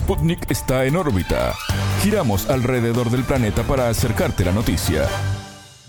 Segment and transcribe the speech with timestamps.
[0.00, 1.54] Sputnik está en órbita.
[2.02, 5.06] Giramos alrededor del planeta para acercarte la noticia.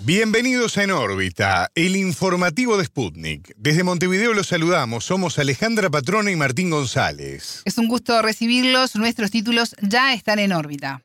[0.02, 3.54] Bienvenidos a En órbita, el informativo de Sputnik.
[3.56, 7.62] Desde Montevideo los saludamos, somos Alejandra Patrona y Martín González.
[7.64, 11.02] Es un gusto recibirlos, nuestros títulos ya están en órbita.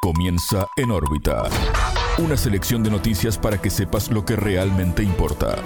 [0.00, 1.42] Comienza En órbita.
[2.18, 5.56] Una selección de noticias para que sepas lo que realmente importa.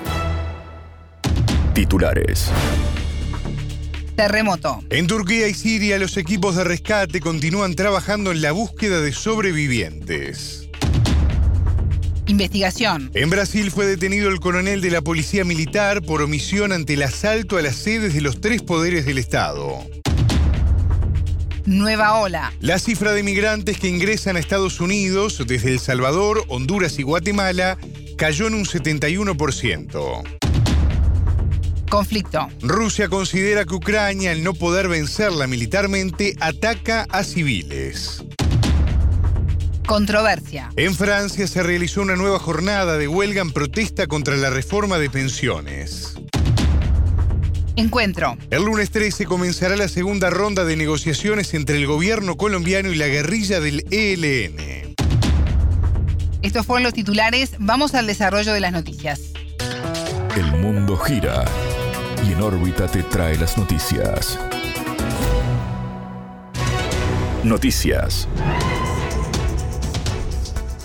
[1.74, 2.50] Titulares.
[4.18, 4.82] Terremoto.
[4.90, 10.68] En Turquía y Siria los equipos de rescate continúan trabajando en la búsqueda de sobrevivientes.
[12.26, 13.12] Investigación.
[13.14, 17.58] En Brasil fue detenido el coronel de la Policía Militar por omisión ante el asalto
[17.58, 19.86] a las sedes de los tres poderes del Estado.
[21.64, 22.52] Nueva ola.
[22.58, 27.78] La cifra de migrantes que ingresan a Estados Unidos desde El Salvador, Honduras y Guatemala
[28.16, 30.47] cayó en un 71%.
[31.88, 32.48] Conflicto.
[32.60, 38.22] Rusia considera que Ucrania, al no poder vencerla militarmente, ataca a civiles.
[39.86, 40.70] Controversia.
[40.76, 45.08] En Francia se realizó una nueva jornada de huelga en protesta contra la reforma de
[45.08, 46.14] pensiones.
[47.74, 48.36] Encuentro.
[48.50, 53.06] El lunes 13 comenzará la segunda ronda de negociaciones entre el gobierno colombiano y la
[53.06, 54.94] guerrilla del ELN.
[56.42, 57.52] Estos fueron los titulares.
[57.58, 59.20] Vamos al desarrollo de las noticias.
[60.36, 61.44] El mundo gira
[62.26, 64.38] y en órbita te trae las noticias.
[67.44, 68.28] Noticias.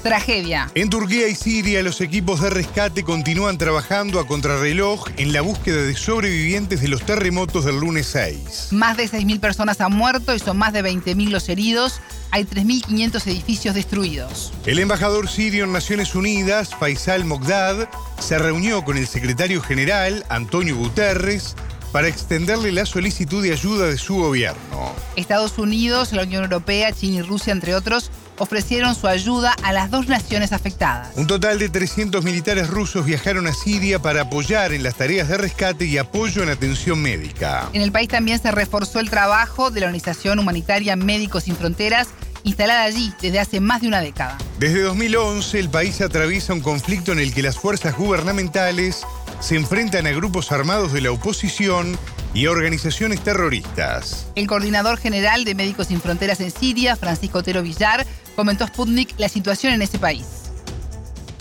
[0.04, 0.70] Tragedia.
[0.76, 5.82] En Turquía y Siria los equipos de rescate continúan trabajando a contrarreloj en la búsqueda
[5.82, 8.74] de sobrevivientes de los terremotos del lunes 6.
[8.74, 12.02] Más de 6.000 personas han muerto y son más de 20.000 los heridos.
[12.32, 14.52] Hay 3.500 edificios destruidos.
[14.66, 17.88] El embajador sirio en Naciones Unidas, Faisal Mogdad,
[18.20, 21.56] se reunió con el secretario general, Antonio Guterres,
[21.94, 24.94] para extenderle la solicitud de ayuda de su gobierno.
[25.16, 28.10] Estados Unidos, la Unión Europea, China y Rusia, entre otros,
[28.44, 31.10] ofrecieron su ayuda a las dos naciones afectadas.
[31.16, 35.38] Un total de 300 militares rusos viajaron a Siria para apoyar en las tareas de
[35.38, 37.70] rescate y apoyo en atención médica.
[37.74, 42.10] En el país también se reforzó el trabajo de la organización humanitaria Médicos Sin Fronteras,
[42.44, 44.38] instalada allí desde hace más de una década.
[44.60, 49.04] Desde 2011 el país atraviesa un conflicto en el que las fuerzas gubernamentales
[49.40, 51.98] se enfrentan a grupos armados de la oposición
[52.34, 54.32] y organizaciones terroristas.
[54.36, 58.06] El coordinador general de Médicos Sin Fronteras en Siria, Francisco Otero Villar,
[58.36, 60.52] comentó a Sputnik la situación en ese país.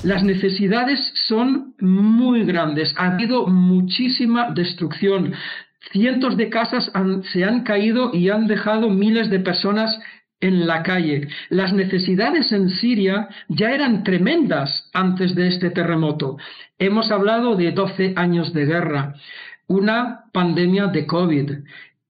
[0.03, 2.93] Las necesidades son muy grandes.
[2.99, 5.33] Ha habido muchísima destrucción.
[5.93, 9.97] Cientos de casas han, se han caído y han dejado miles de personas
[10.41, 11.29] en la calle.
[11.49, 16.37] Las necesidades en Siria ya eran tremendas antes de este terremoto.
[16.79, 19.15] Hemos hablado de 12 años de guerra,
[19.73, 21.51] una pandemia de COVID.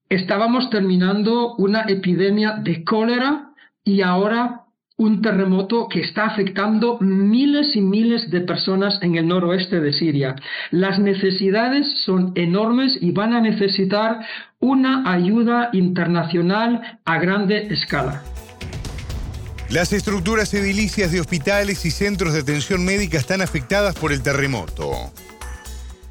[0.09, 3.53] Estábamos terminando una epidemia de cólera
[3.84, 4.62] y ahora
[4.97, 10.37] un terremoto que está afectando miles y miles de personas en el noroeste de Siria.
[10.71, 14.21] Las necesidades son enormes y van a necesitar
[14.61, 18.23] una ayuda internacional a grande escala.
[19.71, 24.91] Las estructuras edilicias de hospitales y centros de atención médica están afectadas por el terremoto.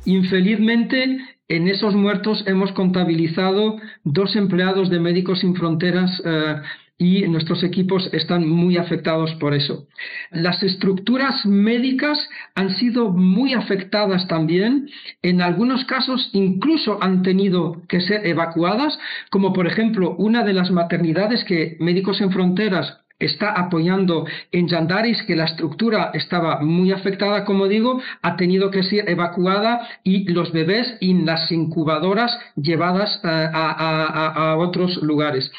[0.06, 1.18] Infelizmente,
[1.52, 3.76] en esos muertos hemos contabilizado
[4.06, 6.62] dos empleados de Médicos Sin Fronteras eh,
[6.98, 9.88] y nuestros equipos están muy afectados por eso.
[10.30, 12.18] Las estructuras médicas
[12.56, 14.88] han sido muy afectadas también.
[15.22, 18.98] En algunos casos incluso han tenido que ser evacuadas,
[19.30, 25.24] como por ejemplo una de las maternidades que Médicos Sin Fronteras está apoyando en Yandaris,
[25.24, 30.52] que la estructura estaba muy afectada, como digo, ha tenido que ser evacuada y los
[30.52, 35.52] bebés en las incubadoras llevadas a, a, a, otros lugares.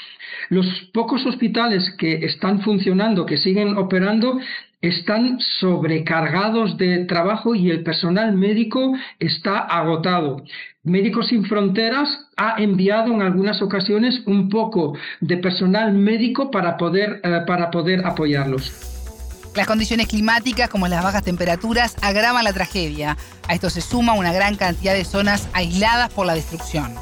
[0.49, 4.39] Los pocos hospitales que están funcionando, que siguen operando,
[4.83, 10.43] están sobrecargados de trabajo y el personal médico está agotado.
[10.83, 17.21] Médicos Sin Fronteras ha enviado en algunas ocasiones un poco de personal médico para poder,
[17.23, 18.73] eh, para poder apoyarlos.
[19.55, 23.17] Las condiciones climáticas, como las bajas temperaturas, agravan la tragedia.
[23.49, 26.93] A esto se suma una gran cantidad de zonas aisladas por la destrucción.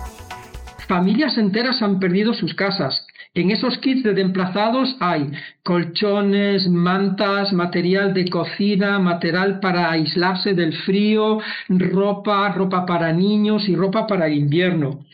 [0.88, 5.30] Familias enteras han perdido sus casas, en esos kits de emplazados hay
[5.62, 11.38] colchones, mantas, material de cocina, material para aislarse del frío,
[11.68, 15.04] ropa, ropa para niños y ropa para invierno.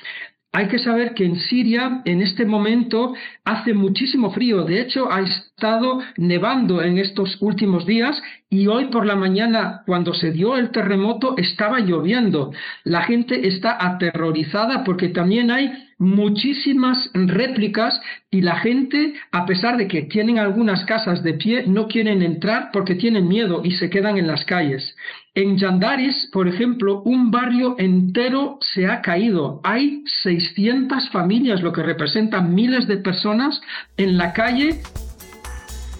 [0.57, 3.13] Hay que saber que en Siria en este momento
[3.45, 4.65] hace muchísimo frío.
[4.65, 10.15] De hecho, ha estado nevando en estos últimos días y hoy por la mañana, cuando
[10.15, 12.53] se dio el terremoto, estaba lloviendo.
[12.85, 18.01] La gente está aterrorizada porque también hay muchísimas réplicas
[18.31, 22.71] y la gente, a pesar de que tienen algunas casas de pie, no quieren entrar
[22.73, 24.97] porque tienen miedo y se quedan en las calles.
[25.37, 29.61] En Yandaris, por ejemplo, un barrio entero se ha caído.
[29.65, 33.61] Hay 600 familias, lo que representa miles de personas
[33.99, 34.81] en la calle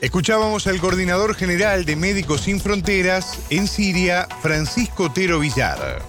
[0.01, 6.03] Escuchábamos al coordinador general de Médicos Sin Fronteras en Siria, Francisco Otero Villar.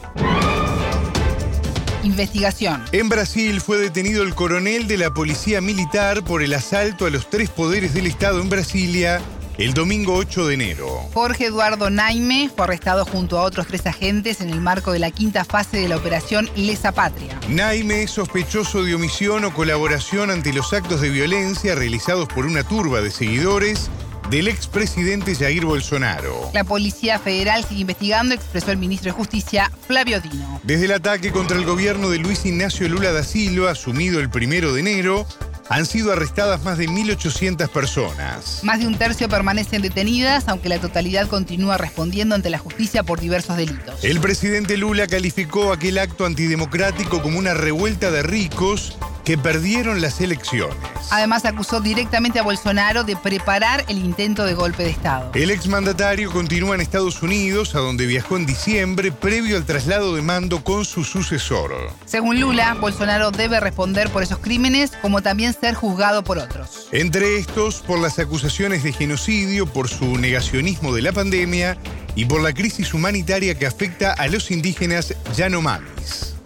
[2.03, 2.83] Investigación.
[2.91, 7.29] En Brasil fue detenido el coronel de la Policía Militar por el asalto a los
[7.29, 9.21] tres poderes del Estado en Brasilia
[9.57, 10.87] el domingo 8 de enero.
[11.13, 15.09] Jorge Eduardo Naime fue arrestado junto a otros tres agentes en el marco de la
[15.09, 17.39] quinta fase de la operación Lesa Patria.
[17.49, 22.63] Naime es sospechoso de omisión o colaboración ante los actos de violencia realizados por una
[22.63, 23.89] turba de seguidores
[24.29, 26.51] del expresidente Jair Bolsonaro.
[26.53, 30.59] La Policía Federal sigue investigando, expresó el ministro de Justicia, Flavio Dino.
[30.63, 34.73] Desde el ataque contra el gobierno de Luis Ignacio Lula da Silva, asumido el primero
[34.73, 35.25] de enero,
[35.69, 38.59] han sido arrestadas más de 1.800 personas.
[38.63, 43.19] Más de un tercio permanecen detenidas, aunque la totalidad continúa respondiendo ante la justicia por
[43.19, 44.03] diversos delitos.
[44.03, 50.21] El presidente Lula calificó aquel acto antidemocrático como una revuelta de ricos que perdieron las
[50.21, 50.77] elecciones.
[51.11, 55.31] Además acusó directamente a Bolsonaro de preparar el intento de golpe de Estado.
[55.35, 60.21] El exmandatario continúa en Estados Unidos, a donde viajó en diciembre, previo al traslado de
[60.21, 61.73] mando con su sucesor.
[62.05, 66.87] Según Lula, Bolsonaro debe responder por esos crímenes, como también ser juzgado por otros.
[66.93, 71.77] Entre estos, por las acusaciones de genocidio, por su negacionismo de la pandemia
[72.15, 76.37] y por la crisis humanitaria que afecta a los indígenas yanomamis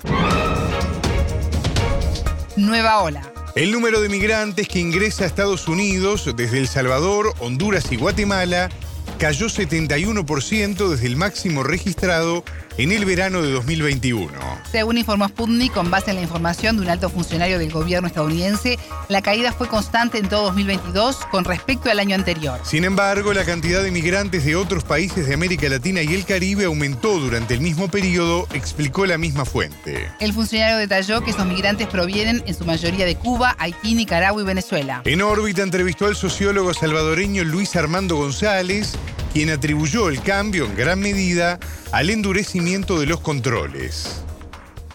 [2.56, 3.22] nueva ola.
[3.56, 8.70] El número de migrantes que ingresa a Estados Unidos desde El Salvador, Honduras y Guatemala
[9.18, 12.44] cayó 71% desde el máximo registrado
[12.82, 14.32] en el verano de 2021.
[14.72, 18.80] Según informó Sputnik, con base en la información de un alto funcionario del gobierno estadounidense,
[19.08, 22.60] la caída fue constante en todo 2022 con respecto al año anterior.
[22.64, 26.66] Sin embargo, la cantidad de migrantes de otros países de América Latina y el Caribe
[26.66, 30.10] aumentó durante el mismo periodo, explicó la misma fuente.
[30.20, 34.46] El funcionario detalló que esos migrantes provienen en su mayoría de Cuba, Haití, Nicaragua y
[34.46, 35.04] Venezuela.
[35.06, 38.98] En órbita entrevistó al sociólogo salvadoreño Luis Armando González,
[39.34, 41.58] quien atribuyó el cambio en gran medida
[41.94, 44.26] al endurecimiento de los controles.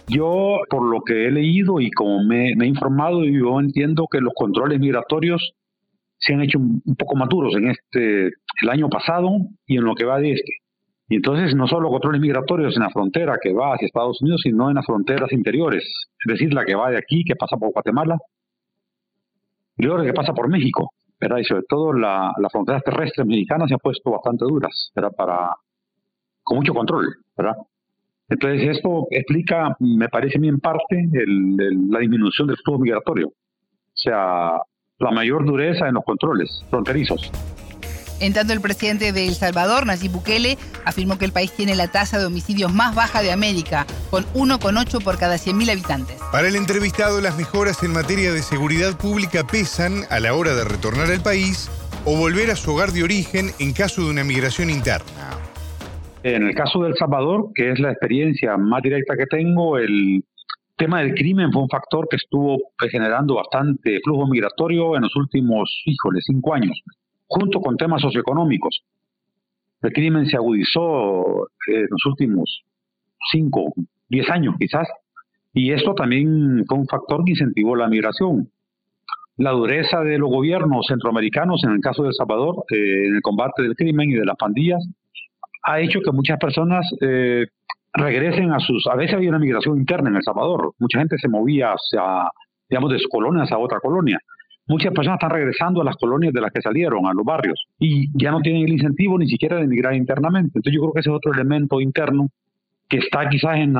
[0.07, 4.33] Yo, por lo que he leído y como me, he informado, yo entiendo que los
[4.35, 5.53] controles migratorios
[6.19, 8.27] se han hecho un, poco maturos en este
[8.61, 9.29] el año pasado
[9.65, 10.51] y en lo que va de este.
[11.09, 14.69] Y entonces no solo controles migratorios en la frontera que va hacia Estados Unidos, sino
[14.69, 18.17] en las fronteras interiores, es decir, la que va de aquí, que pasa por Guatemala,
[19.77, 20.91] y la que pasa por México.
[21.19, 25.55] Y sobre todo la, las fronteras terrestres mexicanas se han puesto bastante duras, Para,
[26.43, 27.55] con mucho control, ¿verdad?
[28.29, 33.29] Entonces esto explica, me parece a mí en parte, la disminución del flujo migratorio.
[33.29, 34.61] O sea,
[34.99, 37.31] la mayor dureza en los controles fronterizos.
[38.19, 41.87] En tanto, el presidente de El Salvador, Nayib Bukele, afirmó que el país tiene la
[41.87, 46.17] tasa de homicidios más baja de América, con 1,8 por cada 100.000 habitantes.
[46.31, 50.63] Para el entrevistado, las mejoras en materia de seguridad pública pesan a la hora de
[50.63, 51.69] retornar al país
[52.05, 55.05] o volver a su hogar de origen en caso de una migración interna.
[56.23, 60.23] En el caso de El Salvador, que es la experiencia más directa que tengo, el
[60.75, 62.57] tema del crimen fue un factor que estuvo
[62.89, 66.81] generando bastante flujo migratorio en los últimos, híjole, cinco años
[67.27, 68.83] junto con temas socioeconómicos.
[69.81, 72.63] El crimen se agudizó eh, en los últimos
[73.31, 73.73] 5,
[74.09, 74.87] 10 años quizás,
[75.53, 78.49] y esto también fue un factor que incentivó la migración.
[79.37, 83.21] La dureza de los gobiernos centroamericanos, en el caso de El Salvador, eh, en el
[83.21, 84.83] combate del crimen y de las pandillas,
[85.63, 87.45] ha hecho que muchas personas eh,
[87.93, 88.87] regresen a sus...
[88.87, 92.29] A veces había una migración interna en El Salvador, mucha gente se movía hacia,
[92.69, 94.19] digamos, de sus colonias a otra colonia
[94.67, 98.09] muchas personas están regresando a las colonias de las que salieron, a los barrios, y
[98.17, 100.59] ya no tienen el incentivo ni siquiera de emigrar internamente.
[100.59, 102.29] Entonces yo creo que ese es otro elemento interno
[102.89, 103.75] que está quizás en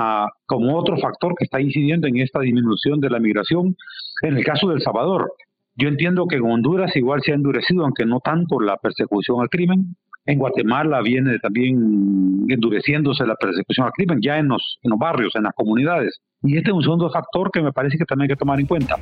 [0.45, 3.75] como otro factor que está incidiendo en esta disminución de la migración.
[4.21, 5.31] En el caso del Salvador,
[5.75, 9.49] yo entiendo que en Honduras igual se ha endurecido, aunque no tanto la persecución al
[9.49, 9.95] crimen.
[10.25, 15.33] En Guatemala viene también endureciéndose la persecución al crimen, ya en los, en los barrios,
[15.35, 16.19] en las comunidades.
[16.43, 18.65] Y este es un segundo factor que me parece que también hay que tomar en
[18.65, 18.97] cuenta.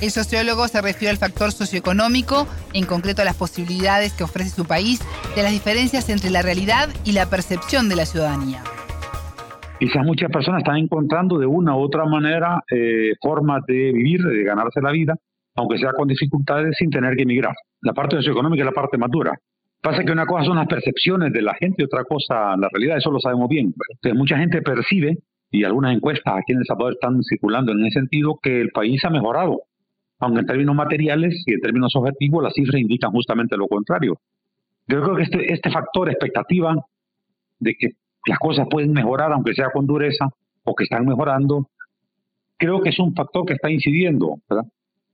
[0.00, 4.64] El sociólogo se refiere al factor socioeconómico, en concreto a las posibilidades que ofrece su
[4.64, 5.00] país,
[5.36, 8.62] de las diferencias entre la realidad y la percepción de la ciudadanía.
[9.78, 14.42] Quizás muchas personas están encontrando de una u otra manera eh, formas de vivir, de
[14.42, 15.16] ganarse la vida,
[15.56, 17.54] aunque sea con dificultades, sin tener que emigrar.
[17.82, 19.38] La parte socioeconómica es la parte madura.
[19.82, 22.96] Pasa que una cosa son las percepciones de la gente y otra cosa la realidad,
[22.96, 23.74] eso lo sabemos bien.
[23.90, 25.18] Entonces, mucha gente percibe
[25.50, 29.04] y algunas encuestas aquí en El Salvador están circulando en ese sentido, que el país
[29.04, 29.62] ha mejorado,
[30.20, 34.18] aunque en términos materiales y en términos objetivos las cifras indican justamente lo contrario.
[34.86, 36.74] Yo creo que este, este factor expectativa
[37.58, 37.90] de que
[38.26, 40.28] las cosas pueden mejorar, aunque sea con dureza,
[40.64, 41.68] o que están mejorando,
[42.56, 44.36] creo que es un factor que está incidiendo.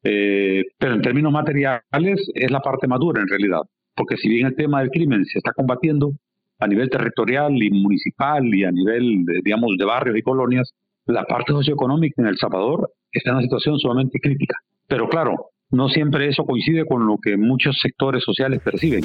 [0.03, 3.63] Eh, pero en términos materiales es la parte madura en realidad,
[3.95, 6.13] porque si bien el tema del crimen se está combatiendo
[6.59, 10.73] a nivel territorial y municipal y a nivel, de, digamos, de barrios y colonias,
[11.07, 14.57] la parte socioeconómica en El Salvador está en una situación sumamente crítica.
[14.89, 19.05] Pero claro, no siempre eso coincide con lo que muchos sectores sociales perciben.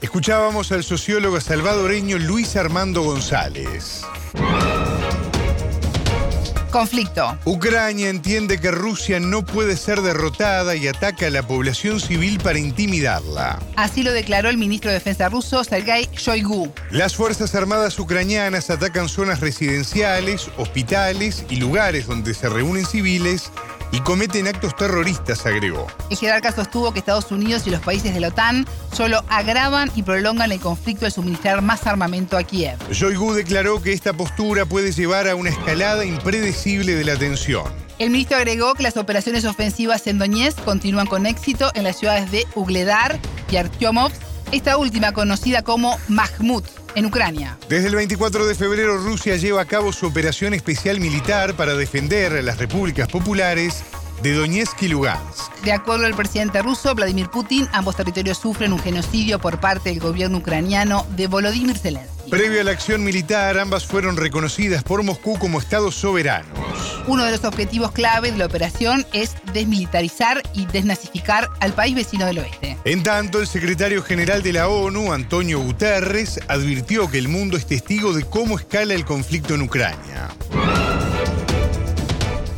[0.00, 4.04] Escuchábamos al sociólogo salvadoreño Luis Armando González.
[6.70, 7.38] Conflicto.
[7.44, 12.58] Ucrania entiende que Rusia no puede ser derrotada y ataca a la población civil para
[12.58, 13.60] intimidarla.
[13.76, 16.72] Así lo declaró el ministro de Defensa ruso, Sergei Shoigu.
[16.90, 23.52] Las Fuerzas Armadas ucranianas atacan zonas residenciales, hospitales y lugares donde se reúnen civiles
[23.92, 25.86] y cometen actos terroristas, agregó.
[26.10, 30.02] El jerarca sostuvo que Estados Unidos y los países de la OTAN solo agravan y
[30.02, 32.78] prolongan el conflicto al suministrar más armamento a Kiev.
[32.90, 37.64] Shoigu declaró que esta postura puede llevar a una escalada impredecible de la tensión.
[37.98, 42.30] El ministro agregó que las operaciones ofensivas en Donetsk continúan con éxito en las ciudades
[42.30, 46.64] de Ugledar y Artyomovsk, esta última conocida como Mahmud
[46.94, 47.58] en Ucrania.
[47.68, 52.32] Desde el 24 de febrero Rusia lleva a cabo su operación especial militar para defender
[52.32, 53.82] a las repúblicas populares
[54.22, 55.52] de Donetsk y Lugansk.
[55.62, 60.00] De acuerdo al presidente ruso Vladimir Putin, ambos territorios sufren un genocidio por parte del
[60.00, 62.30] gobierno ucraniano de Volodymyr Zelensky.
[62.30, 66.73] Previo a la acción militar, ambas fueron reconocidas por Moscú como estados soberanos.
[67.06, 72.24] Uno de los objetivos clave de la operación es desmilitarizar y desnazificar al país vecino
[72.24, 72.78] del oeste.
[72.84, 77.66] En tanto, el secretario general de la ONU, Antonio Guterres, advirtió que el mundo es
[77.66, 80.28] testigo de cómo escala el conflicto en Ucrania.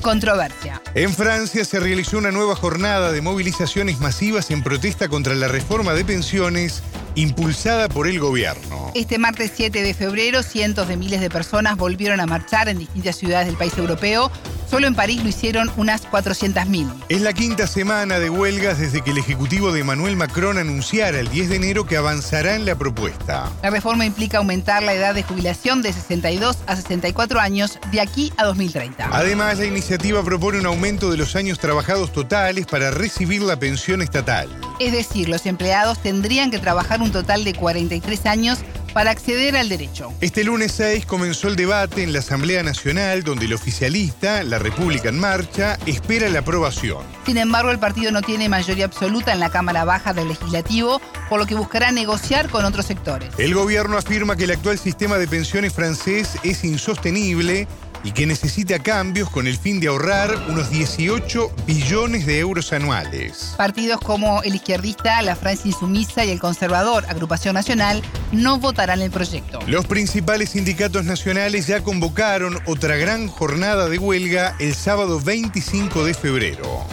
[0.00, 0.80] Controversia.
[0.94, 5.94] En Francia se realizó una nueva jornada de movilizaciones masivas en protesta contra la reforma
[5.94, 6.84] de pensiones
[7.16, 8.92] impulsada por el gobierno.
[8.94, 13.16] Este martes 7 de febrero, cientos de miles de personas volvieron a marchar en distintas
[13.16, 14.30] ciudades del país europeo.
[14.68, 16.92] Solo en París lo hicieron unas 400.000.
[17.08, 21.28] Es la quinta semana de huelgas desde que el Ejecutivo de Emmanuel Macron anunciara el
[21.28, 23.50] 10 de enero que avanzará en la propuesta.
[23.62, 28.32] La reforma implica aumentar la edad de jubilación de 62 a 64 años de aquí
[28.36, 29.08] a 2030.
[29.12, 34.02] Además, la iniciativa propone un aumento de los años trabajados totales para recibir la pensión
[34.02, 34.48] estatal.
[34.80, 38.58] Es decir, los empleados tendrían que trabajar un total de 43 años
[38.96, 40.14] para acceder al derecho.
[40.22, 45.10] Este lunes 6 comenzó el debate en la Asamblea Nacional donde el oficialista, la República
[45.10, 47.04] en Marcha, espera la aprobación.
[47.26, 51.38] Sin embargo, el partido no tiene mayoría absoluta en la Cámara Baja del Legislativo, por
[51.38, 53.28] lo que buscará negociar con otros sectores.
[53.36, 57.68] El gobierno afirma que el actual sistema de pensiones francés es insostenible
[58.04, 63.54] y que necesita cambios con el fin de ahorrar unos 18 billones de euros anuales.
[63.56, 69.10] Partidos como el izquierdista, la Francia Insumisa y el conservador Agrupación Nacional no votarán el
[69.10, 69.58] proyecto.
[69.66, 76.14] Los principales sindicatos nacionales ya convocaron otra gran jornada de huelga el sábado 25 de
[76.14, 76.86] febrero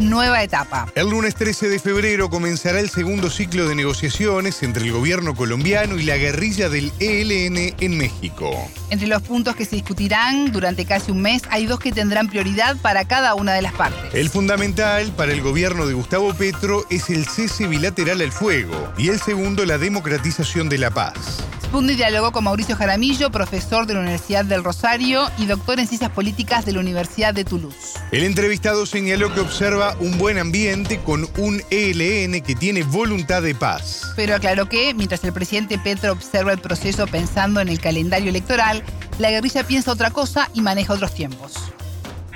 [0.00, 0.86] nueva etapa.
[0.94, 5.98] El lunes 13 de febrero comenzará el segundo ciclo de negociaciones entre el gobierno colombiano
[5.98, 8.50] y la guerrilla del ELN en México.
[8.90, 12.76] Entre los puntos que se discutirán durante casi un mes hay dos que tendrán prioridad
[12.76, 14.14] para cada una de las partes.
[14.14, 19.08] El fundamental para el gobierno de Gustavo Petro es el cese bilateral al fuego y
[19.08, 21.47] el segundo la democratización de la paz.
[21.68, 26.10] Spundi dialogó con Mauricio Jaramillo, profesor de la Universidad del Rosario y doctor en Ciencias
[26.10, 27.98] Políticas de la Universidad de Toulouse.
[28.10, 33.54] El entrevistado señaló que observa un buen ambiente con un ELN que tiene voluntad de
[33.54, 34.00] paz.
[34.16, 38.82] Pero aclaró que, mientras el presidente Petro observa el proceso pensando en el calendario electoral,
[39.18, 41.52] la guerrilla piensa otra cosa y maneja otros tiempos.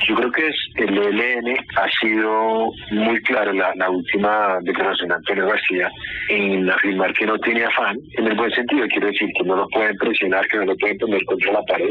[0.09, 5.15] Yo creo que es el ELN ha sido muy claro la, la última declaración de
[5.15, 5.91] Antonio García
[6.29, 9.69] en afirmar que no tiene afán, en el buen sentido, quiero decir que no lo
[9.69, 11.91] pueden presionar, que no lo pueden poner contra la pared.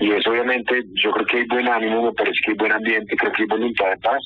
[0.00, 3.16] Y eso obviamente, yo creo que hay buen ánimo, me parece que hay buen ambiente,
[3.16, 4.22] creo que hay voluntad de paz,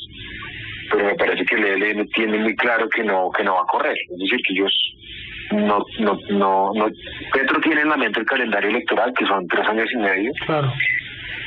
[0.91, 3.67] pero me parece que el ELN tiene muy claro que no, que no va a
[3.67, 3.97] correr.
[3.97, 4.95] Es decir, que ellos
[5.53, 6.89] no, no, no, no,
[7.33, 10.33] Petro tiene en la mente el calendario electoral, que son tres años y medio.
[10.47, 10.73] Claro.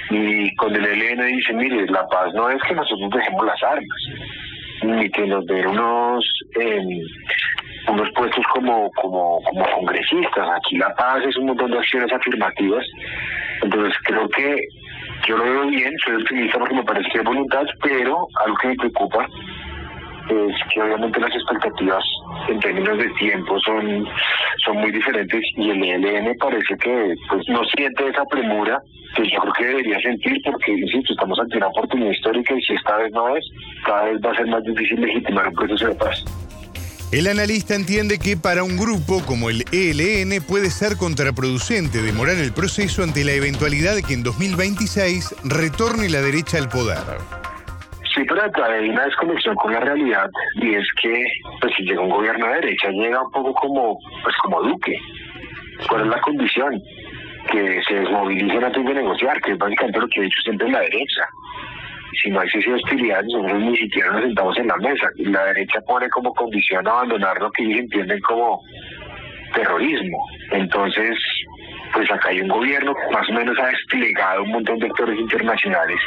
[0.10, 4.00] Y con el ELN dice, mire, la paz no es que nosotros dejemos las armas,
[4.84, 6.26] ni que nos den unos,
[6.60, 6.82] eh,
[7.90, 10.48] unos puestos como, como, como congresistas.
[10.56, 12.86] Aquí la paz es un montón de acciones afirmativas.
[13.62, 14.58] Entonces creo que
[15.28, 18.68] yo lo veo bien, soy optimista porque me parece que hay voluntad, pero algo que
[18.70, 19.28] me preocupa
[20.30, 22.04] es que obviamente las expectativas
[22.50, 24.08] en términos de tiempo son,
[24.66, 28.82] son muy diferentes y el ELN parece que pues no siente esa premura
[29.16, 32.74] que yo creo que debería sentir porque, insisto, estamos ante una oportunidad histórica y si
[32.74, 33.46] esta vez no es,
[33.86, 36.24] cada vez va a ser más difícil legitimar un proceso de paz.
[37.10, 42.52] El analista entiende que para un grupo como el ELN puede ser contraproducente demorar el
[42.52, 46.98] proceso ante la eventualidad de que en 2026 retorne la derecha al poder.
[48.18, 51.24] Sí, pero hay una desconexión con la realidad y es que
[51.62, 54.98] pues si llega un gobierno de derecha llega un poco como pues como Duque.
[55.88, 56.82] ¿Cuál es la condición?
[57.52, 60.80] Que se desmovilicen antes de negociar, que es básicamente lo que ha dicho siempre la
[60.80, 61.28] derecha
[62.22, 65.08] si no existe hostilidad, nosotros ni siquiera nos sentamos en la mesa.
[65.18, 68.62] Y la derecha pone como condición abandonar lo que ellos entienden como
[69.54, 70.18] terrorismo.
[70.52, 71.18] Entonces,
[71.94, 75.20] pues acá hay un gobierno que más o menos ha desplegado un montón de actores
[75.20, 76.00] internacionales.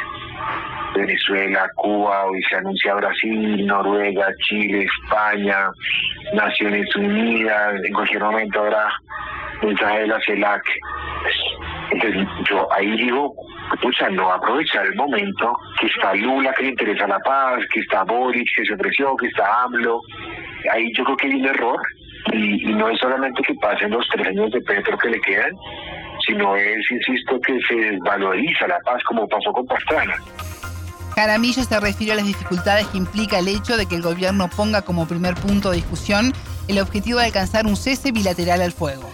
[0.95, 5.69] Venezuela, Cuba, hoy se anuncia Brasil, Noruega, Chile, España,
[6.33, 8.89] Naciones Unidas, en cualquier momento habrá
[9.61, 10.63] mensaje de la CELAC.
[11.91, 13.33] Entonces yo ahí digo,
[13.81, 18.03] pucha, no aprovechar el momento que está Lula que le interesa la paz, que está
[18.03, 20.01] Boris que se ofreció, que está AMLO.
[20.71, 21.81] Ahí yo creo que hay un error
[22.33, 25.51] y, no es solamente que pasen los tres años de Petro que le quedan,
[26.25, 30.15] sino es, insisto, que se desvaloriza la paz como pasó con Pastrana.
[31.21, 34.81] Caramillo se refiere a las dificultades que implica el hecho de que el gobierno ponga
[34.81, 36.33] como primer punto de discusión
[36.67, 39.07] el objetivo de alcanzar un cese bilateral al fuego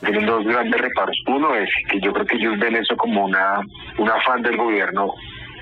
[0.00, 1.16] tienen dos grandes reparos.
[1.28, 3.60] Uno es que yo creo que ellos ven eso como una
[3.98, 5.14] un afán del gobierno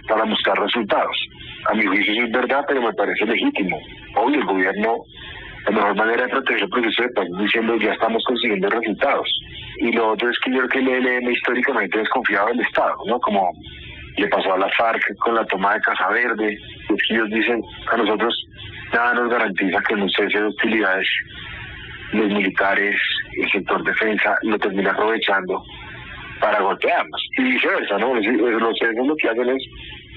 [0.08, 1.14] para mostrar resultados.
[1.66, 3.78] A mi juicio eso es verdad, pero me parece legítimo.
[4.16, 5.04] Hoy el gobierno,
[5.66, 9.28] la mejor manera de proteger el proceso de paz diciendo ya estamos consiguiendo resultados.
[9.80, 13.20] Y lo otro es que yo creo que el ELN históricamente desconfiado del Estado, ¿no?
[13.20, 13.52] Como
[14.18, 16.58] le pasó a la FARC con la toma de Casa Verde.
[16.88, 18.34] Es que ellos dicen, a nosotros
[18.92, 21.08] nada nos garantiza que no cese de hostilidades
[22.12, 22.96] los militares,
[23.37, 25.62] el sector defensa lo termina aprovechando
[26.40, 27.28] para golpearnos.
[27.37, 28.14] Y viceversa, ¿no?
[28.14, 28.25] Los
[28.78, 29.62] CESES lo que hacen es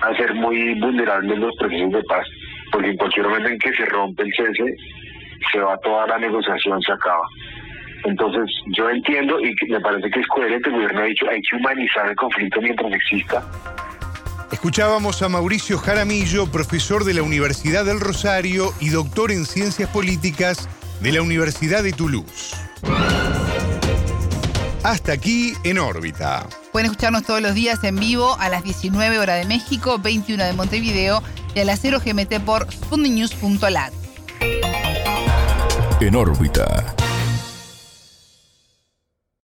[0.01, 2.25] hacer muy vulnerables los procesos de paz,
[2.71, 4.75] porque en cualquier momento en que se rompe el cese,
[5.51, 7.27] se va toda la negociación, se acaba.
[8.03, 11.55] Entonces, yo entiendo y me parece que es coherente, el gobierno ha dicho, hay que
[11.55, 13.43] humanizar el conflicto mientras exista.
[14.51, 20.67] Escuchábamos a Mauricio Jaramillo, profesor de la Universidad del Rosario y doctor en Ciencias Políticas
[20.99, 22.55] de la Universidad de Toulouse.
[24.83, 26.47] Hasta aquí en órbita.
[26.73, 30.53] Pueden escucharnos todos los días en vivo a las 19 horas de México, 21 de
[30.53, 31.23] Montevideo
[31.55, 33.93] y a las 0 GMT por sputniknews.lat.
[36.01, 36.95] En órbita.